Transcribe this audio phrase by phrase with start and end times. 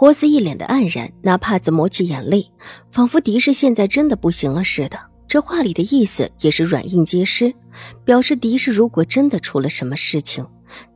[0.00, 2.50] 活子一脸的黯然，拿帕子抹起眼泪，
[2.88, 4.98] 仿佛狄氏现在真的不行了似的。
[5.28, 7.54] 这话里的意思也是软硬皆施，
[8.02, 10.42] 表示狄氏如果真的出了什么事情，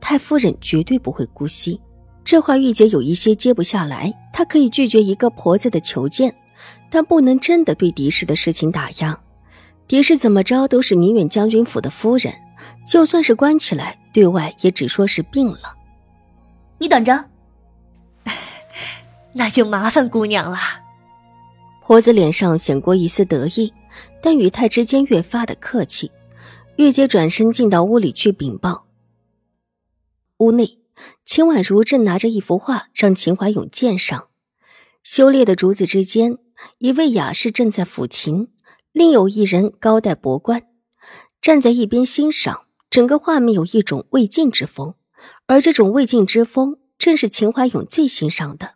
[0.01, 1.79] 太夫人绝对不会姑息。
[2.23, 6.35] 这话玉洁有一些接不下来，她可以拒绝一个婆子的求见，
[6.89, 9.15] 但不能真的对狄氏的事情打压。
[9.87, 12.33] 狄氏怎么着都是宁远将军府的夫人，
[12.87, 15.75] 就算是关起来，对外也只说是病了。
[16.79, 17.23] 你等着。
[19.37, 20.57] 那就麻烦姑娘了。
[21.83, 23.73] 婆子脸上显过一丝得意，
[24.21, 26.09] 但语态之间越发的客气。
[26.77, 28.87] 玉洁转身进到屋里去禀报。
[30.37, 30.79] 屋内，
[31.25, 34.29] 秦婉如正拿着一幅画让秦怀勇鉴赏。
[35.03, 36.37] 修炼的竹子之间，
[36.79, 38.47] 一位雅士正在抚琴，
[38.91, 40.63] 另有一人高戴博冠，
[41.41, 42.61] 站在一边欣赏。
[42.89, 44.95] 整个画面有一种魏晋之风，
[45.47, 48.74] 而这种魏晋之风，正是秦怀勇最欣赏的。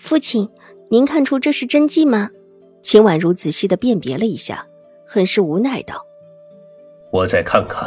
[0.00, 0.48] 父亲，
[0.90, 2.30] 您看出这是真迹吗？
[2.82, 4.66] 秦婉如仔细的辨别了一下，
[5.06, 6.02] 很是无奈道
[7.12, 7.86] ：“我再看看。”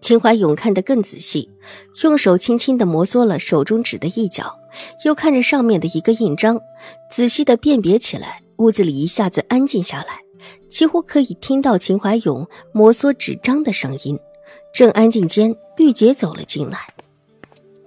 [0.00, 1.50] 秦怀勇看得更仔细，
[2.04, 4.56] 用手轻轻的摩挲了手中纸的一角，
[5.04, 6.60] 又看着上面的一个印章，
[7.10, 8.42] 仔细的辨别起来。
[8.58, 10.20] 屋子里一下子安静下来，
[10.70, 14.18] 几乎可以听到秦怀勇摩挲纸张的声音。
[14.72, 16.78] 正安静间，玉洁走了进来：“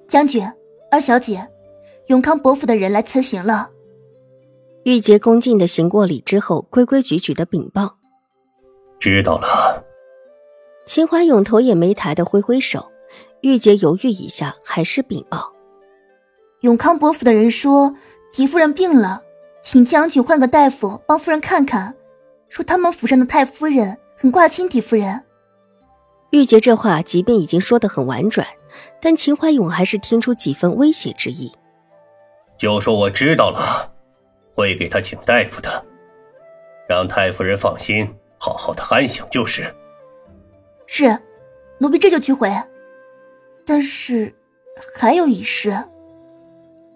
[0.07, 0.45] 将军，
[0.91, 1.47] 二小姐。”
[2.11, 3.69] 永康伯府的人来辞行了。
[4.83, 7.99] 玉洁恭敬的行过礼之后，规规矩矩的禀报
[8.99, 9.81] ：“知道了。”
[10.85, 12.91] 秦怀勇头也没抬的挥挥手。
[13.39, 15.53] 玉洁犹豫一下，还是禀报
[16.59, 17.95] ：“永康伯府的人说，
[18.33, 19.23] 狄夫人病了，
[19.63, 21.95] 请将军换个大夫帮夫人看看。
[22.49, 25.23] 说他们府上的太夫人很挂心狄夫人。”
[26.31, 28.45] 玉洁这话即便已经说的很婉转，
[29.01, 31.53] 但秦怀勇还是听出几分威胁之意。
[32.61, 33.91] 就说我知道了，
[34.53, 35.83] 会给他请大夫的，
[36.87, 38.07] 让太夫人放心，
[38.37, 39.73] 好好的安享就是。
[40.85, 41.19] 是，
[41.79, 42.47] 奴婢这就去回。
[43.65, 44.31] 但是，
[44.93, 45.75] 还有一事。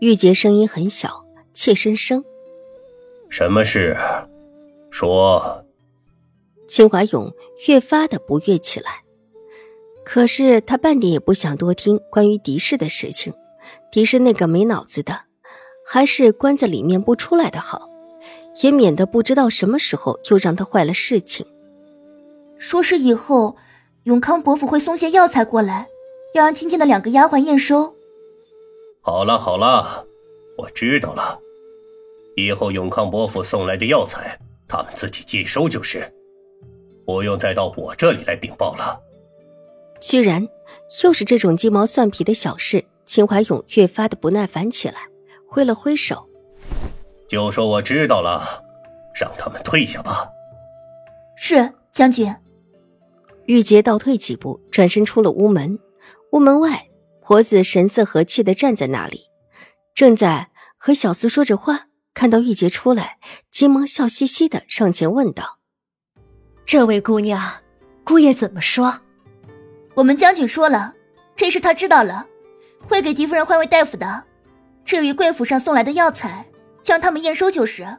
[0.01, 2.23] 玉洁声音很小，怯生生。
[3.27, 3.97] 什么事？
[4.91, 5.65] 说。
[6.67, 7.33] 秦怀勇
[7.67, 9.01] 越发的不悦起来，
[10.03, 13.33] 可是他半点也不想多听关于狄氏的事情。
[13.91, 15.24] 狄氏那个没脑子的。
[15.85, 17.87] 还是关在里面不出来的好，
[18.63, 21.45] 也免得不知道什么时候又让他坏了事情。
[22.57, 23.55] 说是以后
[24.03, 25.87] 永康伯府会送些药材过来，
[26.33, 27.95] 要让今天的两个丫鬟验收。
[29.01, 30.05] 好了好了，
[30.57, 31.39] 我知道了。
[32.35, 36.11] 以后永康伯府送来的药材，他们自己接收就是，
[37.05, 38.99] 不用再到我这里来禀报了。
[40.01, 40.47] 居然
[41.03, 45.07] 又是这种鸡毛蒜皮的小事，秦怀勇越发的不耐烦起来。
[45.55, 46.27] 挥了挥手，
[47.29, 48.61] 就说我知道了，
[49.17, 50.27] 让他们退下吧。
[51.37, 52.35] 是将军。
[53.45, 55.79] 玉洁倒退几步，转身出了屋门。
[56.33, 56.89] 屋门外，
[57.21, 59.21] 婆子神色和气的站在那里，
[59.93, 61.85] 正在和小厮说着话。
[62.13, 63.17] 看到玉洁出来，
[63.49, 65.59] 急忙笑嘻嘻的上前问道
[66.67, 67.41] ：“这位姑娘，
[68.03, 68.99] 姑爷怎么说？”
[69.95, 70.93] 我们将军说了，
[71.33, 72.27] 这事他知道了，
[72.85, 74.25] 会给狄夫人换位大夫的。
[74.85, 76.45] 至于贵府上送来的药材，
[76.83, 77.97] 将他们验收就是。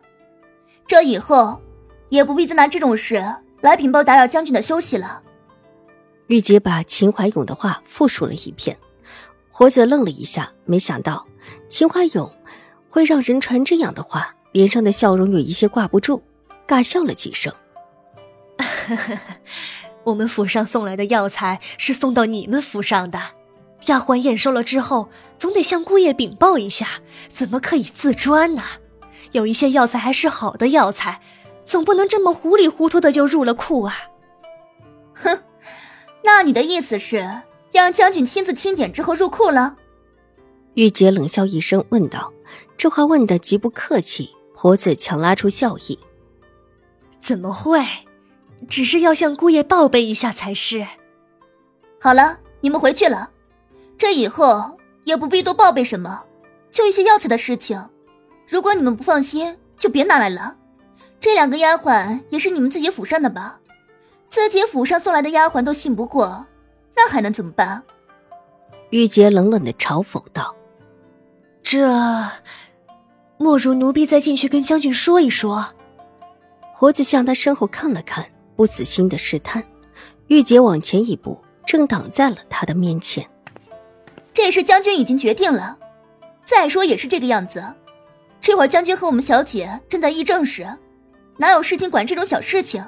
[0.86, 1.60] 这以后
[2.08, 3.22] 也不必再拿这种事
[3.60, 5.22] 来禀报打扰将军的休息了。
[6.28, 8.78] 玉洁把秦怀勇的话复述了一遍，
[9.50, 11.26] 活子愣了一下，没想到
[11.68, 12.32] 秦怀勇
[12.88, 16.22] 会让人传这样的话，脸上的笑容有一些挂不住，
[16.66, 17.52] 尬笑了几声。
[20.04, 23.20] 我们府上送来的药材是送到你们府上的。
[23.84, 25.08] 丫鬟验收了之后，
[25.38, 26.88] 总得向姑爷禀报一下，
[27.28, 28.62] 怎么可以自专呢？
[29.32, 31.20] 有一些药材还是好的药材，
[31.64, 33.94] 总不能这么糊里糊涂的就入了库啊！
[35.14, 35.38] 哼，
[36.24, 37.16] 那你的意思是
[37.72, 39.76] 要让将军亲自清点之后入库了？
[40.74, 42.32] 玉洁冷笑一声问道，
[42.76, 44.34] 这话问的极不客气。
[44.58, 45.98] 婆子强拉出笑意
[47.20, 47.84] ：“怎么会？
[48.70, 50.86] 只是要向姑爷报备一下才是。”
[52.00, 53.30] 好了，你们回去了。
[53.98, 56.22] 这以后也不必多报备什么，
[56.70, 57.82] 就一些药材的事情。
[58.46, 60.56] 如果你们不放心，就别拿来了。
[61.18, 63.58] 这两个丫鬟也是你们自己府上的吧？
[64.28, 66.46] 自己府上送来的丫鬟都信不过，
[66.94, 67.82] 那还能怎么办？
[68.90, 70.54] 玉洁冷冷的嘲讽道
[71.62, 71.88] ：“这，
[73.38, 75.66] 莫如奴婢再进去跟将军说一说。”
[76.72, 79.64] 胡子向他身后看了看，不死心的试探。
[80.28, 83.26] 玉洁往前一步，正挡在了他的面前。
[84.36, 85.78] 这事将军已经决定了，
[86.44, 87.64] 再说也是这个样子。
[88.38, 90.68] 这会儿将军和我们小姐正在议政时，
[91.38, 92.84] 哪有事情管这种小事情？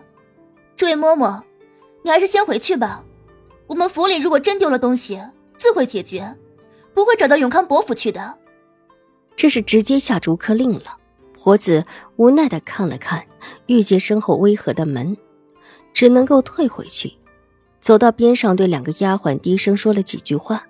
[0.76, 1.42] 这位嬷嬷，
[2.04, 3.02] 你还是先回去吧。
[3.66, 5.22] 我们府里如果真丢了东西，
[5.56, 6.36] 自会解决，
[6.92, 8.36] 不会找到永康伯府去的。
[9.34, 10.98] 这是直接下逐客令了。
[11.32, 11.82] 婆子
[12.16, 13.24] 无奈的看了看
[13.68, 15.16] 玉洁身后微合的门，
[15.94, 17.14] 只能够退回去，
[17.80, 20.66] 走到边上对两个丫鬟低声说了几句话，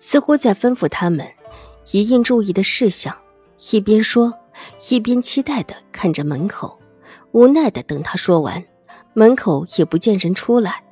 [0.00, 1.24] 似乎在吩咐他们
[1.92, 3.16] 一应注意的事项。
[3.70, 4.32] 一边说，
[4.88, 6.76] 一边期待的看着门口，
[7.32, 8.64] 无奈的等他说完。
[9.12, 10.82] 门口也不见人出来，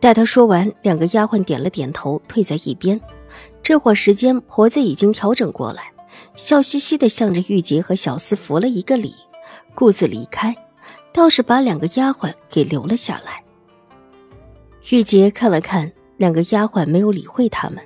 [0.00, 3.00] 待他说完，两个丫鬟点了点头，退在一边。
[3.62, 5.92] 这会儿时间，婆子已经调整过来，
[6.34, 9.14] 笑嘻嘻的向着玉洁和小厮扶了一个礼，
[9.74, 10.56] 顾自离开，
[11.12, 13.42] 倒是把两个丫鬟给留了下来。
[14.90, 17.78] 玉洁看了看两个丫鬟，没有理会他们，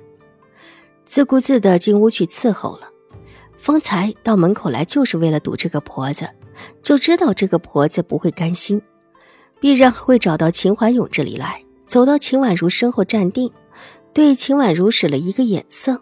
[1.09, 2.87] 自顾自的进屋去伺候了。
[3.57, 6.29] 方才到门口来，就是为了堵这个婆子，
[6.83, 8.79] 就知道这个婆子不会甘心。
[9.59, 13.51] 必然会找到秦怀勇这里来，走到秦婉如身后站定，
[14.13, 15.99] 对秦婉如使了一个眼色，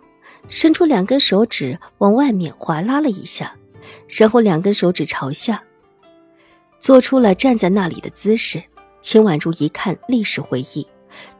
[0.49, 3.55] 伸出两根手指往外面划拉了一下，
[4.09, 5.63] 然后两根手指朝下，
[6.81, 8.61] 做出了站在那里的姿势。
[9.01, 10.85] 秦婉如一看，立时回忆，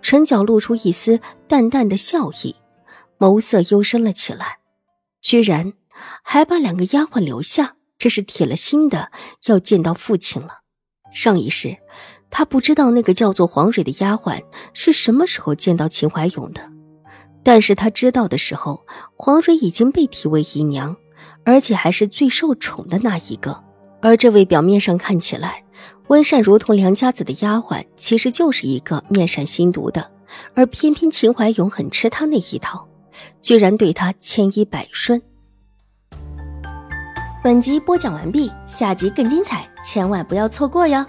[0.02, 1.20] 唇角露出一丝
[1.50, 2.56] 淡淡的笑意，
[3.20, 4.60] 眸色幽深了起来，
[5.22, 5.74] 居然
[6.24, 9.12] 还把两个丫鬟留下，这是铁了心的
[9.46, 10.60] 要见到父亲了。
[11.12, 11.78] 上一世，
[12.30, 14.44] 他不知道那个叫做黄蕊的丫鬟
[14.74, 16.70] 是什么时候见到秦怀勇的，
[17.44, 18.86] 但是他知道的时候，
[19.16, 20.96] 黄蕊已经被提为姨娘，
[21.46, 23.64] 而且还是最受宠的那一个。
[24.02, 25.64] 而这位表面上看起来
[26.10, 30.12] 温善如同良家子的丫鬟，其实就是一个面善心毒的，
[30.54, 32.88] 而偏偏秦怀勇很吃她那一套，
[33.42, 35.22] 居然对他千依百顺。
[37.44, 41.06] 本集播讲完毕，下集更精彩，千万不要错过哟。